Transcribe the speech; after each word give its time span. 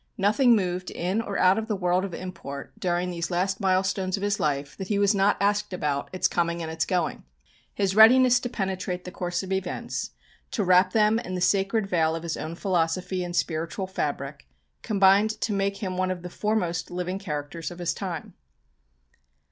Nothing 0.17 0.55
moved 0.55 0.89
in 0.89 1.21
or 1.21 1.37
out 1.37 1.59
of 1.59 1.67
the 1.67 1.75
world 1.75 2.03
of 2.03 2.11
import, 2.15 2.71
during 2.79 3.11
these 3.11 3.29
last 3.29 3.59
milestones 3.59 4.17
of 4.17 4.23
his 4.23 4.39
life, 4.39 4.75
that 4.77 4.87
he 4.87 4.97
was 4.97 5.13
not 5.13 5.37
asked 5.39 5.73
about 5.73 6.09
its 6.11 6.27
coming 6.27 6.59
and 6.63 6.71
its 6.71 6.87
going. 6.87 7.23
His 7.75 7.95
readiness 7.95 8.39
to 8.39 8.49
penetrate 8.49 9.03
the 9.03 9.11
course 9.11 9.43
of 9.43 9.51
events, 9.51 10.09
to 10.53 10.63
wrap 10.63 10.93
them 10.93 11.19
in 11.19 11.35
the 11.35 11.39
sacred 11.39 11.85
veil 11.85 12.15
of 12.15 12.23
his 12.23 12.35
own 12.35 12.55
philosophy 12.55 13.23
and 13.23 13.35
spiritual 13.35 13.85
fabric, 13.85 14.47
combined 14.81 15.39
to 15.41 15.53
make 15.53 15.77
him 15.83 15.97
one 15.97 16.09
of 16.09 16.23
the 16.23 16.31
foremost 16.31 16.89
living 16.89 17.19
characters 17.19 17.69
of 17.69 17.77
his 17.77 17.93
time. 17.93 18.33